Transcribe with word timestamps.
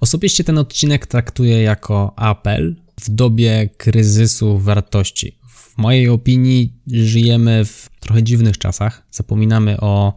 Osobiście 0.00 0.44
ten 0.44 0.58
odcinek 0.58 1.06
traktuję 1.06 1.62
jako 1.62 2.12
apel 2.16 2.76
w 3.00 3.10
dobie 3.10 3.70
kryzysu 3.76 4.58
wartości. 4.58 5.38
W 5.48 5.78
mojej 5.78 6.08
opinii 6.08 6.74
żyjemy 6.86 7.64
w 7.64 7.90
trochę 8.00 8.22
dziwnych 8.22 8.58
czasach. 8.58 9.06
Zapominamy 9.10 9.80
o, 9.80 10.14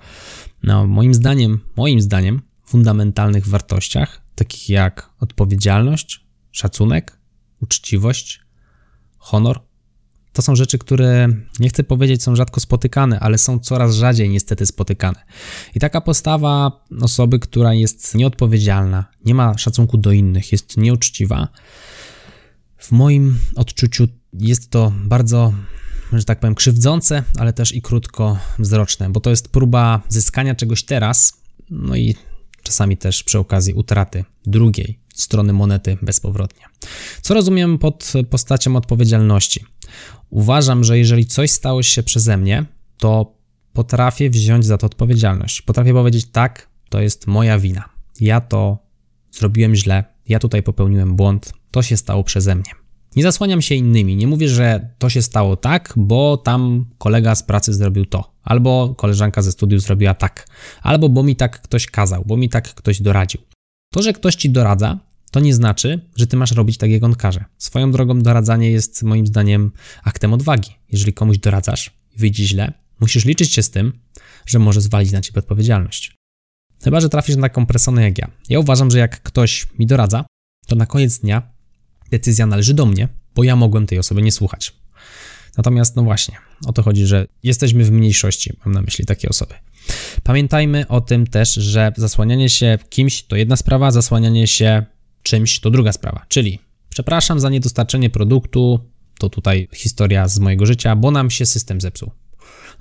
no, 0.63 0.87
moim 0.87 1.13
zdaniem, 1.13 1.59
moim 1.75 2.01
zdaniem, 2.01 2.41
fundamentalnych 2.65 3.47
wartościach, 3.47 4.21
takich 4.35 4.69
jak 4.69 5.09
odpowiedzialność, 5.19 6.27
szacunek, 6.51 7.19
uczciwość, 7.61 8.41
honor. 9.17 9.66
To 10.37 10.41
są 10.41 10.55
rzeczy, 10.55 10.77
które 10.77 11.27
nie 11.59 11.69
chcę 11.69 11.83
powiedzieć 11.83 12.23
są 12.23 12.35
rzadko 12.35 12.59
spotykane, 12.59 13.19
ale 13.19 13.37
są 13.37 13.59
coraz 13.59 13.95
rzadziej 13.95 14.29
niestety 14.29 14.65
spotykane. 14.65 15.23
I 15.75 15.79
taka 15.79 16.01
postawa 16.01 16.85
osoby, 17.01 17.39
która 17.39 17.73
jest 17.73 18.15
nieodpowiedzialna, 18.15 19.05
nie 19.25 19.35
ma 19.35 19.57
szacunku 19.57 19.97
do 19.97 20.11
innych, 20.11 20.51
jest 20.51 20.77
nieuczciwa, 20.77 21.47
w 22.77 22.91
moim 22.91 23.39
odczuciu 23.55 24.07
jest 24.33 24.71
to 24.71 24.93
bardzo, 25.05 25.53
że 26.13 26.25
tak 26.25 26.39
powiem, 26.39 26.55
krzywdzące, 26.55 27.23
ale 27.37 27.53
też 27.53 27.75
i 27.75 27.81
krótkowzroczne, 27.81 29.09
bo 29.09 29.19
to 29.19 29.29
jest 29.29 29.49
próba 29.49 30.01
zyskania 30.09 30.55
czegoś 30.55 30.83
teraz, 30.83 31.33
no 31.69 31.95
i 31.95 32.15
czasami 32.63 32.97
też 32.97 33.23
przy 33.23 33.39
okazji 33.39 33.73
utraty 33.73 34.25
drugiej 34.45 34.99
strony 35.21 35.53
monety 35.53 35.97
bezpowrotnie. 36.01 36.65
Co 37.21 37.33
rozumiem 37.33 37.77
pod 37.77 38.13
postacią 38.29 38.75
odpowiedzialności? 38.75 39.65
Uważam, 40.29 40.83
że 40.83 40.97
jeżeli 40.97 41.25
coś 41.25 41.51
stało 41.51 41.83
się 41.83 42.03
przeze 42.03 42.37
mnie, 42.37 42.65
to 42.97 43.37
potrafię 43.73 44.29
wziąć 44.29 44.65
za 44.65 44.77
to 44.77 44.85
odpowiedzialność. 44.87 45.61
Potrafię 45.61 45.93
powiedzieć: 45.93 46.25
tak, 46.31 46.69
to 46.89 47.01
jest 47.01 47.27
moja 47.27 47.59
wina. 47.59 47.89
Ja 48.19 48.41
to 48.41 48.77
zrobiłem 49.31 49.75
źle, 49.75 50.03
ja 50.27 50.39
tutaj 50.39 50.63
popełniłem 50.63 51.15
błąd, 51.15 51.53
to 51.71 51.81
się 51.81 51.97
stało 51.97 52.23
przeze 52.23 52.55
mnie. 52.55 52.71
Nie 53.15 53.23
zasłaniam 53.23 53.61
się 53.61 53.75
innymi, 53.75 54.15
nie 54.15 54.27
mówię, 54.27 54.49
że 54.49 54.89
to 54.97 55.09
się 55.09 55.21
stało 55.21 55.55
tak, 55.55 55.93
bo 55.95 56.37
tam 56.37 56.85
kolega 56.97 57.35
z 57.35 57.43
pracy 57.43 57.73
zrobił 57.73 58.05
to, 58.05 58.33
albo 58.43 58.95
koleżanka 58.97 59.41
ze 59.41 59.51
studiów 59.51 59.81
zrobiła 59.81 60.13
tak, 60.13 60.47
albo 60.81 61.09
bo 61.09 61.23
mi 61.23 61.35
tak 61.35 61.61
ktoś 61.61 61.85
kazał, 61.85 62.23
bo 62.25 62.37
mi 62.37 62.49
tak 62.49 62.75
ktoś 62.75 63.01
doradził. 63.01 63.41
To, 63.93 64.01
że 64.01 64.13
ktoś 64.13 64.35
ci 64.35 64.49
doradza, 64.49 64.99
to 65.31 65.39
nie 65.39 65.53
znaczy, 65.53 66.01
że 66.15 66.27
ty 66.27 66.37
masz 66.37 66.51
robić 66.51 66.77
tak, 66.77 66.89
jak 66.89 67.03
on 67.03 67.15
każe. 67.15 67.45
Swoją 67.57 67.91
drogą 67.91 68.21
doradzanie 68.21 68.71
jest 68.71 69.03
moim 69.03 69.27
zdaniem 69.27 69.71
aktem 70.03 70.33
odwagi. 70.33 70.71
Jeżeli 70.91 71.13
komuś 71.13 71.37
doradzasz 71.37 71.91
i 72.15 72.19
wyjdzie 72.19 72.43
źle, 72.43 72.73
musisz 72.99 73.25
liczyć 73.25 73.53
się 73.53 73.63
z 73.63 73.69
tym, 73.69 73.99
że 74.45 74.59
może 74.59 74.81
zwalić 74.81 75.11
na 75.11 75.21
ciebie 75.21 75.39
odpowiedzialność. 75.39 76.15
Chyba, 76.83 76.99
że 77.01 77.09
trafisz 77.09 77.35
na 77.35 77.41
taką 77.41 77.65
personę 77.65 78.03
jak 78.03 78.17
ja. 78.17 78.31
Ja 78.49 78.59
uważam, 78.59 78.91
że 78.91 78.97
jak 78.97 79.21
ktoś 79.21 79.67
mi 79.79 79.87
doradza, 79.87 80.25
to 80.67 80.75
na 80.75 80.85
koniec 80.85 81.19
dnia 81.19 81.41
decyzja 82.11 82.45
należy 82.45 82.73
do 82.73 82.85
mnie, 82.85 83.07
bo 83.35 83.43
ja 83.43 83.55
mogłem 83.55 83.85
tej 83.85 83.99
osoby 83.99 84.21
nie 84.21 84.31
słuchać. 84.31 84.73
Natomiast, 85.57 85.95
no 85.95 86.03
właśnie, 86.03 86.37
o 86.65 86.73
to 86.73 86.83
chodzi, 86.83 87.05
że 87.05 87.27
jesteśmy 87.43 87.83
w 87.83 87.91
mniejszości, 87.91 88.53
mam 88.65 88.73
na 88.73 88.81
myśli 88.81 89.05
takie 89.05 89.29
osoby. 89.29 89.53
Pamiętajmy 90.23 90.87
o 90.87 91.01
tym 91.01 91.27
też, 91.27 91.53
że 91.53 91.91
zasłanianie 91.97 92.49
się 92.49 92.77
kimś 92.89 93.23
to 93.23 93.35
jedna 93.35 93.55
sprawa, 93.55 93.91
zasłanianie 93.91 94.47
się 94.47 94.85
czymś 95.27 95.59
to 95.59 95.71
druga 95.71 95.93
sprawa. 95.93 96.25
Czyli 96.27 96.59
przepraszam 96.89 97.39
za 97.39 97.49
niedostarczenie 97.49 98.09
produktu, 98.09 98.79
to 99.19 99.29
tutaj 99.29 99.67
historia 99.73 100.27
z 100.27 100.39
mojego 100.39 100.65
życia, 100.65 100.95
bo 100.95 101.11
nam 101.11 101.29
się 101.29 101.45
system 101.45 101.81
zepsuł. 101.81 102.11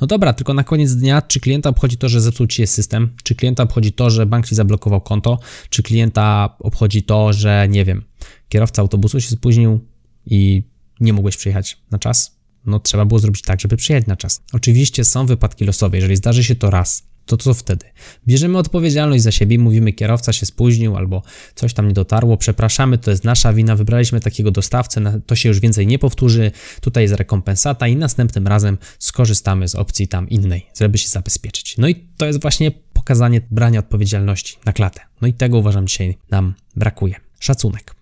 No 0.01 0.07
dobra, 0.07 0.33
tylko 0.33 0.55
na 0.55 0.65
koniec 0.65 0.95
dnia, 0.95 1.23
czy 1.23 1.41
klienta 1.41 1.69
obchodzi 1.69 1.97
to, 1.97 2.09
że 2.09 2.21
zepsuł 2.21 2.47
ci 2.47 2.57
się 2.57 2.67
system, 2.67 3.17
czy 3.23 3.35
klienta 3.35 3.63
obchodzi 3.63 3.93
to, 3.93 4.11
że 4.11 4.27
bank 4.27 4.49
ci 4.49 4.55
zablokował 4.55 5.01
konto, 5.01 5.39
czy 5.71 5.83
klienta 5.83 6.57
obchodzi 6.59 7.03
to, 7.03 7.33
że 7.33 7.67
nie 7.71 7.85
wiem, 7.85 8.05
kierowca 8.49 8.83
autobusu 8.83 9.21
się 9.21 9.31
spóźnił 9.31 9.81
i 10.27 10.63
nie 11.01 11.13
mogłeś 11.13 11.37
przyjechać 11.37 11.79
na 11.91 11.99
czas? 11.99 12.37
No 12.67 12.81
trzeba 12.81 13.05
było 13.05 13.19
zrobić 13.19 13.43
tak, 13.43 13.61
żeby 13.61 13.77
przyjechać 13.77 14.07
na 14.07 14.17
czas. 14.17 14.43
Oczywiście 14.53 15.05
są 15.05 15.27
wypadki 15.27 15.65
losowe, 15.65 15.97
jeżeli 15.97 16.17
zdarzy 16.17 16.45
się 16.45 16.55
to 16.55 16.71
raz, 16.71 17.07
to 17.27 17.37
co 17.37 17.55
wtedy? 17.55 17.87
Bierzemy 18.27 18.59
odpowiedzialność 18.59 19.23
za 19.23 19.33
siebie 19.33 19.59
mówimy, 19.59 19.93
kierowca 19.93 20.33
się 20.33 20.47
spóźnił 20.47 20.97
albo 20.97 21.23
coś 21.55 21.75
tam 21.75 21.89
nie 21.89 21.95
dotarło, 21.95 22.37
przepraszamy, 22.37 22.99
to 22.99 23.11
jest 23.11 23.25
nasza 23.25 23.53
wina, 23.53 23.77
wybraliśmy 23.77 24.21
takiego 24.21 24.51
dostawcę, 24.51 25.21
to 25.27 25.37
się 25.37 25.49
już 25.49 25.61
więcej 25.61 25.87
nie 25.87 25.99
powtórzy, 25.99 26.51
tutaj 26.81 27.03
jest 27.05 27.15
rekompensata 27.15 27.89
i 27.89 27.97
następnym 27.97 28.47
razem 28.47 28.79
skorzystamy 28.99 29.69
z 29.69 29.75
opcji 29.75 30.09
tam 30.09 30.29
innej, 30.29 30.67
żeby 30.81 30.99
się 30.99 31.09
zabezpieczyć. 31.09 31.79
No 31.79 31.89
i 31.89 31.95
to 32.17 32.27
jest 32.27 32.43
właśnie 32.43 32.71
pokazanie 32.93 33.41
brania 33.51 33.79
odpowiedzialności 33.79 34.57
na 34.65 34.73
klatę. 34.73 35.01
No 35.21 35.29
i 35.29 35.33
tego 35.33 35.59
uważam 35.59 35.87
dzisiaj 35.87 36.19
nam 36.31 36.55
brakuje. 36.77 37.15
Szacunek. 37.41 37.95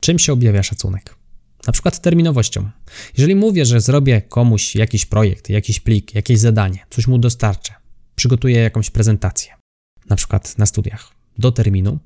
Czym 0.00 0.18
się 0.18 0.32
objawia 0.32 0.62
szacunek? 0.62 1.14
Na 1.66 1.72
przykład 1.72 2.00
terminowością. 2.00 2.70
Jeżeli 3.16 3.34
mówię, 3.34 3.64
że 3.64 3.80
zrobię 3.80 4.22
komuś 4.22 4.74
jakiś 4.76 5.06
projekt, 5.06 5.48
jakiś 5.48 5.80
plik, 5.80 6.14
jakieś 6.14 6.38
zadanie, 6.38 6.78
coś 6.90 7.06
mu 7.06 7.18
dostarczę, 7.18 7.74
przygotuję 8.18 8.60
jakąś 8.60 8.90
prezentację, 8.90 9.52
na 10.10 10.16
przykład 10.16 10.58
na 10.58 10.66
studiach, 10.66 11.12
do 11.38 11.52
terminu, 11.52 11.98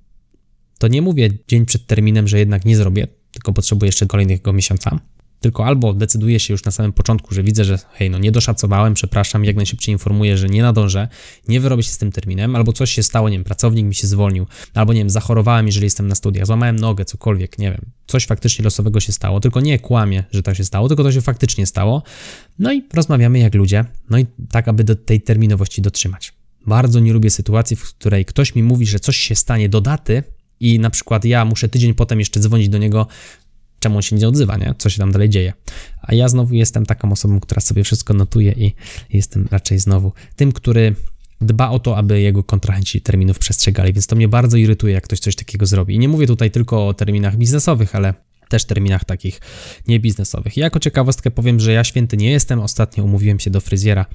to 0.78 0.88
nie 0.88 1.02
mówię 1.02 1.30
dzień 1.48 1.66
przed 1.66 1.86
terminem, 1.86 2.28
że 2.28 2.38
jednak 2.38 2.64
nie 2.64 2.76
zrobię, 2.76 3.06
tylko 3.30 3.52
potrzebuję 3.52 3.88
jeszcze 3.88 4.06
kolejnego 4.06 4.52
miesiąca, 4.52 5.00
tylko 5.42 5.66
albo 5.66 5.92
decyduję 5.94 6.40
się 6.40 6.54
już 6.54 6.64
na 6.64 6.70
samym 6.70 6.92
początku, 6.92 7.34
że 7.34 7.42
widzę, 7.42 7.64
że 7.64 7.78
hej, 7.92 8.10
no 8.10 8.18
nie 8.18 8.32
doszacowałem, 8.32 8.94
przepraszam, 8.94 9.44
jak 9.44 9.56
najszybciej 9.56 9.92
informuję, 9.92 10.38
że 10.38 10.48
nie 10.48 10.62
nadążę, 10.62 11.08
nie 11.48 11.60
wyrobię 11.60 11.82
się 11.82 11.90
z 11.90 11.98
tym 11.98 12.12
terminem, 12.12 12.56
albo 12.56 12.72
coś 12.72 12.90
się 12.90 13.02
stało, 13.02 13.28
nie 13.28 13.36
wiem, 13.36 13.44
pracownik 13.44 13.86
mi 13.86 13.94
się 13.94 14.06
zwolnił, 14.06 14.46
albo 14.74 14.92
nie 14.92 15.00
wiem, 15.00 15.10
zachorowałem, 15.10 15.66
jeżeli 15.66 15.84
jestem 15.84 16.08
na 16.08 16.14
studiach, 16.14 16.46
złamałem 16.46 16.76
nogę, 16.76 17.04
cokolwiek, 17.04 17.58
nie 17.58 17.70
wiem, 17.70 17.80
coś 18.06 18.26
faktycznie 18.26 18.64
losowego 18.64 19.00
się 19.00 19.12
stało, 19.12 19.40
tylko 19.40 19.60
nie 19.60 19.78
kłamie, 19.78 20.24
że 20.30 20.42
tak 20.42 20.56
się 20.56 20.64
stało, 20.64 20.88
tylko 20.88 21.02
to 21.02 21.12
się 21.12 21.20
faktycznie 21.20 21.66
stało. 21.66 22.02
No 22.58 22.72
i 22.72 22.82
rozmawiamy 22.94 23.38
jak 23.38 23.54
ludzie, 23.54 23.84
no 24.10 24.18
i 24.18 24.26
tak, 24.50 24.68
aby 24.68 24.84
do 24.84 24.96
tej 24.96 25.20
terminowości 25.20 25.82
dotrzymać. 25.82 26.32
Bardzo 26.66 27.00
nie 27.00 27.12
lubię 27.12 27.30
sytuacji, 27.30 27.76
w 27.76 27.94
której 27.94 28.24
ktoś 28.24 28.54
mi 28.54 28.62
mówi, 28.62 28.86
że 28.86 29.00
coś 29.00 29.16
się 29.16 29.34
stanie 29.34 29.68
do 29.68 29.80
daty, 29.80 30.22
i 30.62 30.78
na 30.78 30.90
przykład 30.90 31.24
ja 31.24 31.44
muszę 31.44 31.68
tydzień 31.68 31.94
potem 31.94 32.18
jeszcze 32.18 32.40
dzwonić 32.40 32.68
do 32.68 32.78
niego, 32.78 33.06
czemu 33.82 33.96
on 33.96 34.02
się 34.02 34.16
nie 34.16 34.28
odzywa, 34.28 34.56
nie? 34.56 34.74
Co 34.78 34.90
się 34.90 34.98
tam 34.98 35.12
dalej 35.12 35.28
dzieje. 35.28 35.52
A 36.02 36.14
ja 36.14 36.28
znowu 36.28 36.54
jestem 36.54 36.86
taką 36.86 37.12
osobą, 37.12 37.40
która 37.40 37.60
sobie 37.60 37.84
wszystko 37.84 38.14
notuje 38.14 38.52
i 38.52 38.74
jestem 39.10 39.48
raczej 39.50 39.78
znowu 39.78 40.12
tym, 40.36 40.52
który 40.52 40.94
dba 41.40 41.70
o 41.70 41.78
to, 41.78 41.96
aby 41.96 42.20
jego 42.20 42.44
kontrahenci 42.44 43.00
terminów 43.00 43.38
przestrzegali, 43.38 43.92
więc 43.92 44.06
to 44.06 44.16
mnie 44.16 44.28
bardzo 44.28 44.56
irytuje, 44.56 44.94
jak 44.94 45.04
ktoś 45.04 45.18
coś 45.18 45.36
takiego 45.36 45.66
zrobi. 45.66 45.94
I 45.94 45.98
nie 45.98 46.08
mówię 46.08 46.26
tutaj 46.26 46.50
tylko 46.50 46.88
o 46.88 46.94
terminach 46.94 47.36
biznesowych, 47.36 47.94
ale 47.94 48.14
też 48.48 48.64
terminach 48.64 49.04
takich 49.04 49.40
niebiznesowych. 49.88 50.56
I 50.56 50.60
jako 50.60 50.80
ciekawostkę 50.80 51.30
powiem, 51.30 51.60
że 51.60 51.72
ja 51.72 51.84
święty 51.84 52.16
nie 52.16 52.30
jestem. 52.30 52.60
Ostatnio 52.60 53.04
umówiłem 53.04 53.40
się 53.40 53.50
do 53.50 53.60
fryzjera, 53.60 54.06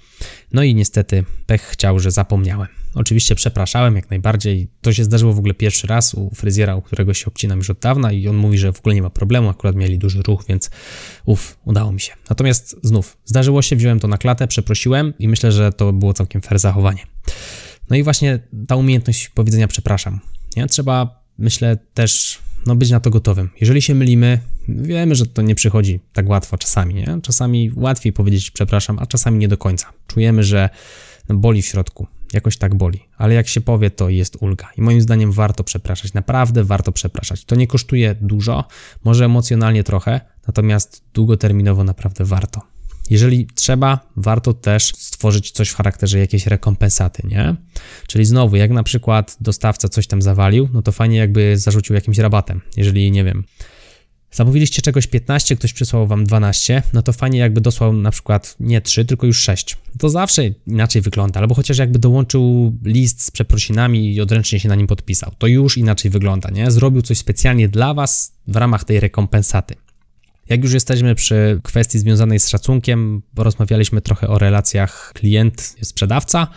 no 0.53 0.63
i 0.63 0.75
niestety 0.75 1.23
pech 1.45 1.61
chciał, 1.61 1.99
że 1.99 2.11
zapomniałem. 2.11 2.67
Oczywiście 2.95 3.35
przepraszałem 3.35 3.95
jak 3.95 4.09
najbardziej. 4.09 4.67
To 4.81 4.93
się 4.93 5.03
zdarzyło 5.03 5.33
w 5.33 5.39
ogóle 5.39 5.53
pierwszy 5.53 5.87
raz 5.87 6.13
u 6.13 6.35
fryzjera, 6.35 6.75
u 6.75 6.81
którego 6.81 7.13
się 7.13 7.25
obcinam 7.25 7.57
już 7.57 7.69
od 7.69 7.79
dawna 7.79 8.11
i 8.11 8.27
on 8.27 8.35
mówi, 8.35 8.57
że 8.57 8.73
w 8.73 8.79
ogóle 8.79 8.95
nie 8.95 9.01
ma 9.01 9.09
problemu, 9.09 9.49
akurat 9.49 9.75
mieli 9.75 9.97
duży 9.97 10.21
ruch, 10.21 10.45
więc 10.49 10.69
uff, 11.25 11.57
udało 11.65 11.91
mi 11.91 11.99
się. 11.99 12.13
Natomiast 12.29 12.75
znów, 12.83 13.17
zdarzyło 13.25 13.61
się, 13.61 13.75
wziąłem 13.75 13.99
to 13.99 14.07
na 14.07 14.17
klatę, 14.17 14.47
przeprosiłem 14.47 15.13
i 15.19 15.27
myślę, 15.27 15.51
że 15.51 15.71
to 15.71 15.93
było 15.93 16.13
całkiem 16.13 16.41
fair 16.41 16.59
zachowanie. 16.59 17.01
No 17.89 17.95
i 17.95 18.03
właśnie 18.03 18.39
ta 18.67 18.75
umiejętność 18.75 19.29
powiedzenia 19.29 19.67
przepraszam. 19.67 20.19
Nie? 20.55 20.67
Trzeba, 20.67 21.23
myślę, 21.37 21.77
też 21.93 22.39
no 22.65 22.75
być 22.75 22.89
na 22.89 22.99
to 22.99 23.09
gotowym. 23.09 23.49
Jeżeli 23.59 23.81
się 23.81 23.95
mylimy, 23.95 24.39
wiemy, 24.67 25.15
że 25.15 25.25
to 25.25 25.41
nie 25.41 25.55
przychodzi 25.55 25.99
tak 26.13 26.29
łatwo 26.29 26.57
czasami, 26.57 26.93
nie? 26.93 27.19
Czasami 27.23 27.71
łatwiej 27.75 28.13
powiedzieć 28.13 28.51
przepraszam, 28.51 28.99
a 28.99 29.05
czasami 29.05 29.37
nie 29.37 29.47
do 29.47 29.57
końca. 29.57 29.93
Czujemy, 30.07 30.43
że 30.43 30.69
boli 31.29 31.61
w 31.61 31.65
środku, 31.65 32.07
jakoś 32.33 32.57
tak 32.57 32.75
boli, 32.75 32.99
ale 33.17 33.33
jak 33.33 33.47
się 33.47 33.61
powie, 33.61 33.91
to 33.91 34.09
jest 34.09 34.37
ulga. 34.39 34.69
I 34.77 34.81
moim 34.81 35.01
zdaniem 35.01 35.31
warto 35.31 35.63
przepraszać, 35.63 36.13
naprawdę 36.13 36.63
warto 36.63 36.91
przepraszać. 36.91 37.45
To 37.45 37.55
nie 37.55 37.67
kosztuje 37.67 38.15
dużo, 38.21 38.67
może 39.03 39.25
emocjonalnie 39.25 39.83
trochę, 39.83 40.21
natomiast 40.47 41.03
długoterminowo 41.13 41.83
naprawdę 41.83 42.25
warto. 42.25 42.61
Jeżeli 43.09 43.47
trzeba, 43.55 43.99
warto 44.15 44.53
też 44.53 44.93
stworzyć 44.97 45.51
coś 45.51 45.69
w 45.69 45.75
charakterze 45.75 46.19
jakiejś 46.19 46.47
rekompensaty, 46.47 47.27
nie? 47.27 47.55
Czyli 48.07 48.25
znowu, 48.25 48.55
jak 48.55 48.71
na 48.71 48.83
przykład 48.83 49.37
dostawca 49.41 49.89
coś 49.89 50.07
tam 50.07 50.21
zawalił, 50.21 50.69
no 50.73 50.81
to 50.81 50.91
fajnie 50.91 51.17
jakby 51.17 51.57
zarzucił 51.57 51.95
jakimś 51.95 52.17
rabatem. 52.17 52.61
Jeżeli, 52.77 53.11
nie 53.11 53.23
wiem, 53.23 53.43
zamówiliście 54.31 54.81
czegoś 54.81 55.07
15, 55.07 55.55
ktoś 55.55 55.73
przysłał 55.73 56.07
wam 56.07 56.23
12, 56.23 56.83
no 56.93 57.01
to 57.01 57.13
fajnie 57.13 57.39
jakby 57.39 57.61
dosłał 57.61 57.93
na 57.93 58.11
przykład 58.11 58.55
nie 58.59 58.81
3, 58.81 59.05
tylko 59.05 59.27
już 59.27 59.39
6. 59.39 59.77
To 59.99 60.09
zawsze 60.09 60.43
inaczej 60.67 61.01
wygląda, 61.01 61.39
albo 61.39 61.55
chociaż 61.55 61.77
jakby 61.77 61.99
dołączył 61.99 62.73
list 62.83 63.21
z 63.21 63.31
przeprosinami 63.31 64.15
i 64.15 64.21
odręcznie 64.21 64.59
się 64.59 64.69
na 64.69 64.75
nim 64.75 64.87
podpisał. 64.87 65.31
To 65.37 65.47
już 65.47 65.77
inaczej 65.77 66.11
wygląda, 66.11 66.49
nie? 66.49 66.71
Zrobił 66.71 67.01
coś 67.01 67.17
specjalnie 67.17 67.69
dla 67.69 67.93
was 67.93 68.33
w 68.47 68.55
ramach 68.55 68.83
tej 68.83 68.99
rekompensaty. 68.99 69.75
Jak 70.49 70.63
już 70.63 70.73
jesteśmy 70.73 71.15
przy 71.15 71.59
kwestii 71.63 71.99
związanej 71.99 72.39
z 72.39 72.49
szacunkiem, 72.49 73.21
porozmawialiśmy 73.35 74.01
trochę 74.01 74.27
o 74.27 74.37
relacjach 74.37 75.13
klient-sprzedawca. 75.15 76.47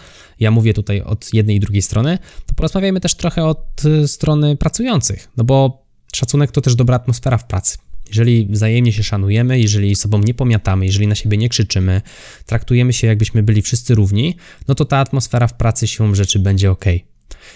Ja 0.40 0.50
mówię 0.50 0.74
tutaj 0.74 1.02
od 1.02 1.34
jednej 1.34 1.56
i 1.56 1.60
drugiej 1.60 1.82
strony, 1.82 2.18
to 2.46 2.54
porozmawiajmy 2.54 3.00
też 3.00 3.14
trochę 3.14 3.44
od 3.44 3.84
y, 3.84 4.08
strony 4.08 4.56
pracujących, 4.56 5.28
no 5.36 5.44
bo 5.44 5.86
szacunek 6.16 6.50
to 6.50 6.60
też 6.60 6.74
dobra 6.74 6.96
atmosfera 6.96 7.38
w 7.38 7.46
pracy. 7.46 7.78
Jeżeli 8.08 8.46
wzajemnie 8.46 8.92
się 8.92 9.02
szanujemy, 9.02 9.60
jeżeli 9.60 9.96
sobą 9.96 10.18
nie 10.18 10.34
pomiatamy, 10.34 10.86
jeżeli 10.86 11.06
na 11.06 11.14
siebie 11.14 11.36
nie 11.36 11.48
krzyczymy, 11.48 12.02
traktujemy 12.46 12.92
się 12.92 13.06
jakbyśmy 13.06 13.42
byli 13.42 13.62
wszyscy 13.62 13.94
równi, 13.94 14.36
no 14.68 14.74
to 14.74 14.84
ta 14.84 14.98
atmosfera 14.98 15.46
w 15.46 15.54
pracy 15.54 15.86
siłą 15.86 16.14
rzeczy 16.14 16.38
będzie 16.38 16.70
ok. 16.70 16.84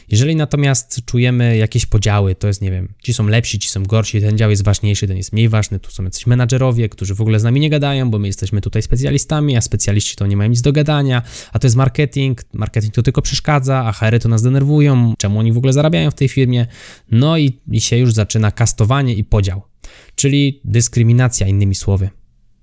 Jeżeli 0.09 0.37
natomiast 0.37 1.05
czujemy 1.05 1.57
jakieś 1.57 1.87
podziały, 1.87 2.35
to 2.35 2.47
jest, 2.47 2.63
nie 2.63 2.71
wiem, 2.71 2.95
ci 3.03 3.15
są 3.15 3.27
lepsi, 3.27 3.59
ci 3.59 3.69
są 3.69 3.83
gorsi, 3.83 4.21
ten 4.21 4.39
dział 4.39 4.51
jest 4.51 4.65
ważniejszy, 4.65 5.07
ten 5.07 5.17
jest 5.17 5.33
mniej 5.33 5.49
ważny, 5.49 5.81
tu 5.81 5.91
są 5.91 6.05
jacyś 6.05 6.27
menadżerowie, 6.27 6.89
którzy 6.89 7.15
w 7.15 7.21
ogóle 7.21 7.41
z 7.41 7.43
nami 7.43 7.61
nie 7.61 7.71
gadają, 7.71 8.11
bo 8.11 8.19
my 8.19 8.27
jesteśmy 8.27 8.61
tutaj 8.61 8.83
specjalistami, 8.83 9.57
a 9.57 9.61
specjaliści 9.61 10.17
to 10.17 10.27
nie 10.27 10.37
mają 10.37 10.51
nic 10.51 10.61
do 10.61 10.73
gadania, 10.73 11.23
a 11.53 11.59
to 11.59 11.67
jest 11.67 11.77
marketing, 11.77 12.45
marketing 12.53 12.95
to 12.95 13.03
tylko 13.03 13.23
przeszkadza, 13.23 13.85
a 13.87 13.93
HR 13.93 14.19
to 14.21 14.29
nas 14.29 14.43
denerwują, 14.43 15.15
czemu 15.19 15.39
oni 15.39 15.53
w 15.53 15.59
ogóle 15.59 15.73
zarabiają 15.73 16.11
w 16.11 16.15
tej 16.15 16.29
firmie, 16.29 16.67
no 17.11 17.39
i, 17.39 17.61
i 17.71 17.81
się 17.81 17.97
już 17.97 18.13
zaczyna 18.13 18.51
kastowanie 18.51 19.15
i 19.15 19.25
podział, 19.25 19.63
czyli 20.15 20.61
dyskryminacja 20.65 21.47
innymi 21.47 21.75
słowy 21.75 22.11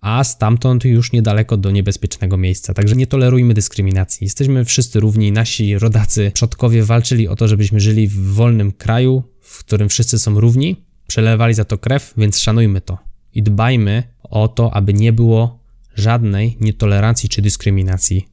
a 0.01 0.23
stamtąd 0.23 0.85
już 0.85 1.11
niedaleko 1.11 1.57
do 1.57 1.71
niebezpiecznego 1.71 2.37
miejsca. 2.37 2.73
Także 2.73 2.95
nie 2.95 3.07
tolerujmy 3.07 3.53
dyskryminacji. 3.53 4.25
Jesteśmy 4.25 4.65
wszyscy 4.65 4.99
równi, 4.99 5.31
nasi 5.31 5.77
rodacy, 5.77 6.31
przodkowie 6.33 6.83
walczyli 6.83 7.27
o 7.27 7.35
to, 7.35 7.47
żebyśmy 7.47 7.79
żyli 7.79 8.07
w 8.07 8.33
wolnym 8.33 8.71
kraju, 8.71 9.23
w 9.41 9.59
którym 9.59 9.89
wszyscy 9.89 10.19
są 10.19 10.39
równi, 10.39 10.85
przelewali 11.07 11.53
za 11.53 11.65
to 11.65 11.77
krew, 11.77 12.13
więc 12.17 12.39
szanujmy 12.39 12.81
to 12.81 12.97
i 13.33 13.43
dbajmy 13.43 14.03
o 14.23 14.47
to, 14.47 14.73
aby 14.73 14.93
nie 14.93 15.13
było 15.13 15.59
żadnej 15.95 16.57
nietolerancji 16.59 17.29
czy 17.29 17.41
dyskryminacji 17.41 18.27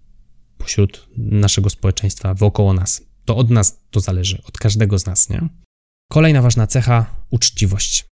pośród 0.59 1.09
naszego 1.17 1.71
społeczeństwa, 1.71 2.35
wokoło 2.35 2.73
nas. 2.73 3.03
To 3.25 3.37
od 3.37 3.51
nas 3.51 3.81
to 3.91 4.01
zależy, 4.01 4.43
od 4.45 4.59
każdego 4.59 4.99
z 4.99 5.07
nas, 5.07 5.31
nie? 5.31 5.49
Kolejna 6.11 6.43
ważna 6.43 6.67
cecha 6.67 7.07
uczciwość. 7.31 8.07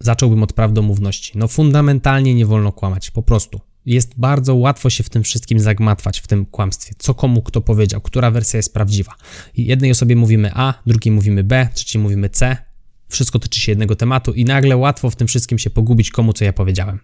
Zacząłbym 0.00 0.42
od 0.42 0.52
prawdomówności. 0.52 1.38
No 1.38 1.48
fundamentalnie 1.48 2.34
nie 2.34 2.46
wolno 2.46 2.72
kłamać, 2.72 3.10
po 3.10 3.22
prostu. 3.22 3.60
Jest 3.86 4.14
bardzo 4.16 4.54
łatwo 4.54 4.90
się 4.90 5.04
w 5.04 5.10
tym 5.10 5.22
wszystkim 5.22 5.60
zagmatwać, 5.60 6.20
w 6.20 6.26
tym 6.26 6.46
kłamstwie. 6.46 6.94
Co 6.98 7.14
komu 7.14 7.42
kto 7.42 7.60
powiedział, 7.60 8.00
która 8.00 8.30
wersja 8.30 8.56
jest 8.56 8.74
prawdziwa. 8.74 9.14
I 9.54 9.66
jednej 9.66 9.90
osobie 9.90 10.16
mówimy 10.16 10.50
A, 10.54 10.74
drugiej 10.86 11.12
mówimy 11.12 11.44
B, 11.44 11.68
trzeciej 11.74 12.02
mówimy 12.02 12.30
C. 12.30 12.56
Wszystko 13.08 13.38
tyczy 13.38 13.60
się 13.60 13.72
jednego 13.72 13.96
tematu 13.96 14.32
i 14.32 14.44
nagle 14.44 14.76
łatwo 14.76 15.10
w 15.10 15.16
tym 15.16 15.26
wszystkim 15.28 15.58
się 15.58 15.70
pogubić, 15.70 16.10
komu 16.10 16.32
co 16.32 16.44
ja 16.44 16.52
powiedziałem. 16.52 16.98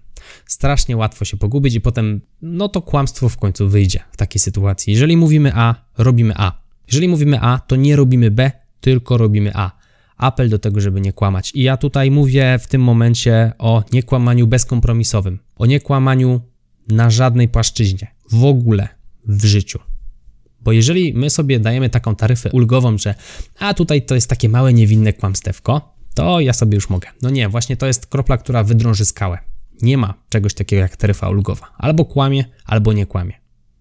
Strasznie 0.46 0.96
łatwo 0.96 1.24
się 1.24 1.36
pogubić 1.36 1.74
i 1.74 1.80
potem, 1.80 2.20
no 2.42 2.68
to 2.68 2.82
kłamstwo 2.82 3.28
w 3.28 3.36
końcu 3.36 3.68
wyjdzie 3.68 4.00
w 4.12 4.16
takiej 4.16 4.40
sytuacji. 4.40 4.92
Jeżeli 4.92 5.16
mówimy 5.16 5.52
A, 5.54 5.74
robimy 5.98 6.34
A. 6.36 6.60
Jeżeli 6.86 7.08
mówimy 7.08 7.40
A, 7.40 7.58
to 7.58 7.76
nie 7.76 7.96
robimy 7.96 8.30
B, 8.30 8.50
tylko 8.80 9.16
robimy 9.16 9.50
A 9.54 9.77
apel 10.18 10.48
do 10.48 10.58
tego, 10.58 10.80
żeby 10.80 11.00
nie 11.00 11.12
kłamać. 11.12 11.50
I 11.54 11.62
ja 11.62 11.76
tutaj 11.76 12.10
mówię 12.10 12.58
w 12.58 12.66
tym 12.66 12.82
momencie 12.82 13.52
o 13.58 13.84
niekłamaniu 13.92 14.46
bezkompromisowym, 14.46 15.38
o 15.56 15.66
niekłamaniu 15.66 16.40
na 16.88 17.10
żadnej 17.10 17.48
płaszczyźnie, 17.48 18.14
w 18.30 18.44
ogóle 18.44 18.88
w 19.26 19.44
życiu. 19.44 19.78
Bo 20.60 20.72
jeżeli 20.72 21.14
my 21.14 21.30
sobie 21.30 21.60
dajemy 21.60 21.90
taką 21.90 22.16
taryfę 22.16 22.50
ulgową, 22.52 22.98
że 22.98 23.14
a 23.58 23.74
tutaj 23.74 24.02
to 24.02 24.14
jest 24.14 24.30
takie 24.30 24.48
małe, 24.48 24.72
niewinne 24.72 25.12
kłamstewko, 25.12 25.94
to 26.14 26.40
ja 26.40 26.52
sobie 26.52 26.74
już 26.74 26.90
mogę. 26.90 27.08
No 27.22 27.30
nie, 27.30 27.48
właśnie 27.48 27.76
to 27.76 27.86
jest 27.86 28.06
kropla, 28.06 28.36
która 28.38 28.64
wydrąży 28.64 29.04
skałę. 29.04 29.38
Nie 29.82 29.98
ma 29.98 30.14
czegoś 30.28 30.54
takiego 30.54 30.82
jak 30.82 30.96
taryfa 30.96 31.30
ulgowa. 31.30 31.74
Albo 31.76 32.04
kłamie, 32.04 32.44
albo 32.64 32.92
nie 32.92 33.06
kłamie. 33.06 33.34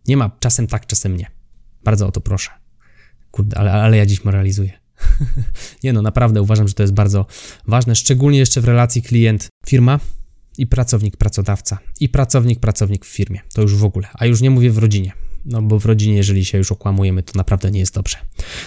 Nie 0.07 0.17
ma 0.17 0.31
czasem 0.39 0.67
tak, 0.67 0.85
czasem 0.85 1.17
nie. 1.17 1.31
Bardzo 1.83 2.07
o 2.07 2.11
to 2.11 2.21
proszę. 2.21 2.51
Kurde, 3.31 3.57
ale, 3.57 3.71
ale 3.71 3.97
ja 3.97 4.05
dziś 4.05 4.23
moralizuję. 4.23 4.86
nie 5.83 5.93
no, 5.93 6.01
naprawdę 6.01 6.41
uważam, 6.41 6.67
że 6.67 6.73
to 6.73 6.83
jest 6.83 6.93
bardzo 6.93 7.25
ważne, 7.67 7.95
szczególnie 7.95 8.39
jeszcze 8.39 8.61
w 8.61 8.65
relacji 8.65 9.01
klient-firma 9.01 9.99
i 10.57 10.67
pracownik-pracodawca 10.67 11.77
i 11.99 12.09
pracownik-pracownik 12.09 13.05
w 13.05 13.07
firmie. 13.07 13.39
To 13.53 13.61
już 13.61 13.75
w 13.75 13.83
ogóle, 13.83 14.07
a 14.13 14.25
już 14.25 14.41
nie 14.41 14.49
mówię 14.49 14.71
w 14.71 14.77
rodzinie. 14.77 15.11
No 15.45 15.61
bo 15.61 15.79
w 15.79 15.85
rodzinie, 15.85 16.15
jeżeli 16.15 16.45
się 16.45 16.57
już 16.57 16.71
okłamujemy, 16.71 17.23
to 17.23 17.31
naprawdę 17.35 17.71
nie 17.71 17.79
jest 17.79 17.93
dobrze. 17.93 18.17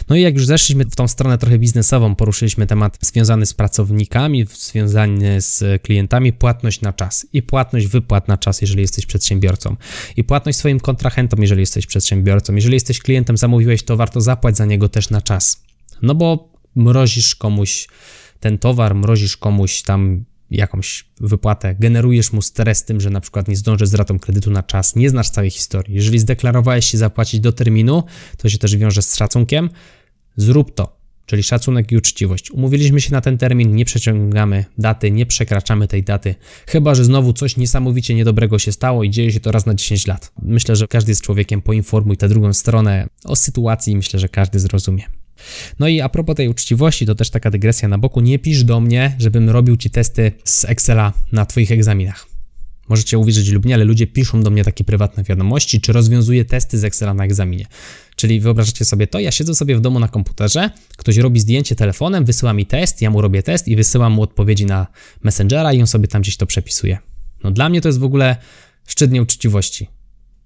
No 0.09 0.17
i 0.17 0.21
jak 0.21 0.35
już 0.35 0.47
zeszliśmy 0.47 0.85
w 0.85 0.97
tą 0.97 1.09
stronę 1.09 1.39
trochę 1.39 1.59
biznesową, 1.59 2.15
poruszyliśmy 2.15 2.67
temat 2.67 2.99
związany 3.01 3.47
z 3.47 3.55
pracownikami, 3.55 4.47
związany 4.47 5.41
z 5.41 5.83
klientami, 5.83 6.33
płatność 6.33 6.81
na 6.81 6.93
czas 6.93 7.27
i 7.33 7.43
płatność 7.43 7.87
wypłat 7.87 8.29
na 8.29 8.37
czas, 8.37 8.61
jeżeli 8.61 8.81
jesteś 8.81 9.07
przedsiębiorcą 9.07 9.77
i 10.17 10.25
płatność 10.25 10.59
swoim 10.59 10.81
kontrahentom, 10.81 11.43
jeżeli 11.43 11.61
jesteś 11.61 11.87
przedsiębiorcą. 11.87 12.55
Jeżeli 12.55 12.75
jesteś 12.75 12.99
klientem, 12.99 13.37
zamówiłeś 13.37 13.83
to, 13.83 13.97
warto 13.97 14.21
zapłać 14.21 14.57
za 14.57 14.65
niego 14.65 14.89
też 14.89 15.11
na 15.11 15.23
czas. 15.23 15.70
No 16.03 16.15
bo 16.15 16.53
mrozisz 16.77 17.35
komuś 17.35 17.89
ten 18.41 18.59
towar, 18.59 18.95
mrozisz 18.95 19.37
komuś 19.37 19.83
tam 19.83 20.25
jakąś 20.51 21.05
wypłatę, 21.21 21.75
generujesz 21.75 22.33
mu 22.33 22.43
stres 22.43 22.85
tym, 22.85 23.01
że 23.01 23.11
na 23.11 23.21
przykład 23.21 23.49
nie 23.49 23.57
zdąży 23.57 23.87
z 23.87 23.95
ratą 23.95 24.19
kredytu 24.19 24.51
na 24.51 24.63
czas, 24.63 24.97
nie 24.97 25.11
znasz 25.11 25.31
całej 25.31 25.51
historii. 25.51 25.95
Jeżeli 25.95 26.19
zdeklarowałeś 26.19 26.87
się 26.87 26.99
zapłacić 26.99 27.41
do 27.41 27.53
terminu, 27.53 28.03
to 28.39 28.49
się 28.49 28.59
też 28.59 28.77
wiąże 28.77 29.03
z 29.03 29.17
szacunkiem. 29.17 29.71
Zrób 30.37 30.75
to, 30.75 30.97
czyli 31.27 31.43
szacunek 31.43 31.93
i 31.93 31.97
uczciwość. 31.97 32.51
Umówiliśmy 32.51 33.01
się 33.01 33.13
na 33.13 33.21
ten 33.21 33.39
termin, 33.39 33.75
nie 33.75 33.85
przeciągamy 33.85 34.65
daty, 34.79 35.11
nie 35.11 35.27
przekraczamy 35.27 35.89
tej 35.89 36.03
daty, 36.03 36.35
chyba 36.67 36.95
że 36.95 37.05
znowu 37.05 37.33
coś 37.33 37.57
niesamowicie 37.57 38.15
niedobrego 38.15 38.59
się 38.59 38.73
stało 38.73 39.05
i 39.05 39.11
dzieje 39.11 39.33
się 39.33 39.41
to 39.41 39.53
raz 39.53 39.67
na 39.67 39.75
10 39.75 40.07
lat. 40.07 40.33
Myślę, 40.43 40.77
że 40.77 40.89
każdy 40.89 41.15
z 41.15 41.21
człowiekiem 41.21 41.63
poinformuj 41.63 42.17
tę 42.17 42.29
drugą 42.29 42.53
stronę 42.53 43.09
o 43.25 43.37
sytuacji 43.37 43.93
i 43.93 43.97
myślę, 43.97 44.21
że 44.21 44.29
każdy 44.29 44.61
zrozumie. 44.61 45.20
No 45.79 45.89
i 45.89 46.01
a 46.01 46.09
propos 46.09 46.37
tej 46.37 46.49
uczciwości, 46.49 47.07
to 47.07 47.15
też 47.15 47.31
taka 47.31 47.51
dygresja 47.51 47.89
na 47.89 47.99
boku. 47.99 48.21
Nie 48.21 48.39
pisz 48.39 48.65
do 48.65 48.81
mnie, 48.81 49.17
żebym 49.19 49.51
robił 49.51 49.77
ci 49.77 49.91
testy 49.91 50.33
z 50.45 50.65
Excela 50.65 51.13
na 51.33 51.47
Twoich 51.47 51.73
egzaminach. 51.73 52.27
Możecie 52.89 53.19
uwierzyć 53.19 53.49
lub 53.49 53.67
nie, 53.67 53.75
ale 53.75 53.85
ludzie 53.85 54.07
piszą 54.07 54.43
do 54.43 54.51
mnie 54.51 54.65
takie 54.65 54.85
prywatne 54.85 55.25
wiadomości, 55.25 55.81
czy 55.81 55.93
rozwiązuję 55.93 56.45
testy 56.45 56.79
z 56.79 56.85
Excela 56.85 57.15
na 57.15 57.25
egzaminie. 57.25 57.67
Czyli 58.17 58.41
wyobrażacie 58.41 58.85
sobie 58.85 59.07
to, 59.07 59.21
ja 59.21 59.31
siedzę 59.31 59.55
sobie 59.55 59.77
w 59.77 59.81
domu 59.81 60.01
na 60.01 60.09
komputerze, 60.09 60.71
ktoś 60.97 61.17
robi 61.17 61.41
zdjęcie 61.41 61.77
telefonem, 61.77 62.25
wysyła 62.25 62.53
mi 62.53 62.67
test, 62.67 63.03
ja 63.03 63.11
mu 63.11 63.21
robię 63.21 63.43
test 63.43 63.69
i 63.69 63.77
wysyłam 63.77 64.13
mu 64.13 64.23
odpowiedzi 64.23 64.67
na 64.67 64.87
Messengera 65.23 65.73
i 65.73 65.81
on 65.81 65.87
sobie 65.87 66.09
tam 66.09 66.23
gdzieś 66.23 66.37
to 66.37 66.47
przepisuje. 66.47 66.99
No 67.45 67.51
dla 67.51 67.69
mnie 67.69 67.81
to 67.81 67.89
jest 67.89 67.99
w 67.99 68.05
ogóle 68.05 68.37
szczyt 68.87 69.13
nieuczciwości. 69.13 69.89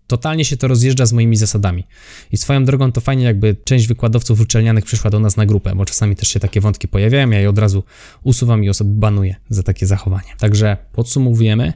Totalnie 0.06 0.44
się 0.44 0.56
to 0.56 0.68
rozjeżdża 0.68 1.06
z 1.06 1.12
moimi 1.12 1.36
zasadami. 1.36 1.84
I 2.32 2.36
swoją 2.36 2.64
drogą 2.64 2.92
to 2.92 3.00
fajnie, 3.00 3.24
jakby 3.24 3.56
część 3.64 3.86
wykładowców 3.86 4.40
uczelnianych 4.40 4.84
przyszła 4.84 5.10
do 5.10 5.20
nas 5.20 5.36
na 5.36 5.46
grupę, 5.46 5.74
bo 5.76 5.84
czasami 5.84 6.16
też 6.16 6.28
się 6.28 6.40
takie 6.40 6.60
wątki 6.60 6.88
pojawiają, 6.88 7.30
ja 7.30 7.40
je 7.40 7.50
od 7.50 7.58
razu 7.58 7.84
usuwam 8.22 8.64
i 8.64 8.68
osoby 8.68 8.90
banuję 8.90 9.36
za 9.48 9.62
takie 9.62 9.86
zachowanie. 9.86 10.28
Także 10.38 10.76
podsumowujemy. 10.92 11.72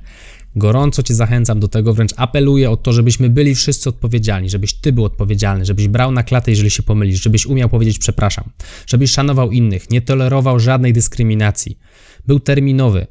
Gorąco 0.56 1.02
Cię 1.02 1.14
zachęcam 1.14 1.60
do 1.60 1.68
tego, 1.68 1.94
wręcz 1.94 2.12
apeluję 2.16 2.70
o 2.70 2.76
to, 2.76 2.92
żebyśmy 2.92 3.30
byli 3.30 3.54
wszyscy 3.54 3.88
odpowiedzialni, 3.88 4.50
żebyś 4.50 4.74
Ty 4.74 4.92
był 4.92 5.04
odpowiedzialny, 5.04 5.64
żebyś 5.64 5.88
brał 5.88 6.10
na 6.10 6.22
klatę, 6.22 6.50
jeżeli 6.50 6.70
się 6.70 6.82
pomylisz, 6.82 7.22
żebyś 7.22 7.46
umiał 7.46 7.68
powiedzieć 7.68 7.98
przepraszam, 7.98 8.50
żebyś 8.86 9.10
szanował 9.10 9.50
innych, 9.50 9.90
nie 9.90 10.02
tolerował 10.02 10.60
żadnej 10.60 10.92
dyskryminacji, 10.92 11.78
był 12.26 12.40
terminowy, 12.40 13.06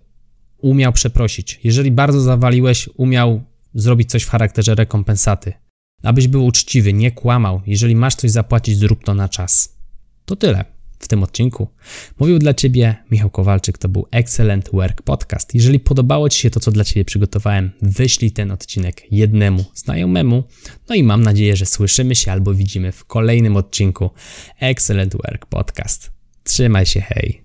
umiał 0.58 0.94
przeprosić. 0.94 1.60
Jeżeli 1.64 1.92
bardzo 1.92 2.22
zawaliłeś, 2.22 2.90
umiał 2.96 3.44
zrobić 3.78 4.10
coś 4.10 4.24
w 4.24 4.30
charakterze 4.30 4.76
rekompensaty. 4.76 5.54
Abyś 6.04 6.28
był 6.28 6.46
uczciwy, 6.46 6.94
nie 6.94 7.12
kłamał. 7.12 7.62
Jeżeli 7.66 7.96
masz 7.96 8.16
coś 8.16 8.32
zapłacić, 8.32 8.78
zrób 8.78 9.04
to 9.04 9.14
na 9.14 9.30
czas. 9.30 9.78
To 10.26 10.36
tyle 10.36 10.66
w 11.00 11.08
tym 11.08 11.24
odcinku. 11.24 11.68
Mówił 12.20 12.40
dla 12.40 12.54
Ciebie 12.54 12.96
Michał 13.12 13.30
Kowalczyk, 13.30 13.78
to 13.78 13.90
był 13.90 14.08
Excellent 14.12 14.70
Work 14.74 15.02
Podcast. 15.02 15.56
Jeżeli 15.56 15.80
podobało 15.80 16.30
Ci 16.30 16.40
się 16.40 16.50
to, 16.50 16.60
co 16.60 16.72
dla 16.72 16.84
Ciebie 16.84 17.06
przygotowałem, 17.06 17.72
wyślij 17.82 18.32
ten 18.32 18.52
odcinek 18.52 19.12
jednemu 19.12 19.66
znajomemu. 19.74 20.44
No 20.90 20.96
i 20.96 21.04
mam 21.04 21.22
nadzieję, 21.22 21.56
że 21.56 21.66
słyszymy 21.66 22.16
się 22.16 22.32
albo 22.32 22.54
widzimy 22.54 22.92
w 22.92 23.06
kolejnym 23.06 23.58
odcinku 23.58 24.10
Excellent 24.60 25.14
Work 25.14 25.46
Podcast. 25.46 26.12
Trzymaj 26.44 26.86
się, 26.86 27.02
hej! 27.02 27.42